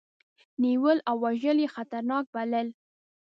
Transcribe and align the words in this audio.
نیول 0.63 0.97
او 1.09 1.15
وژل 1.25 1.57
یې 1.63 1.73
خطرناک 1.75 2.25
بلل. 2.33 2.67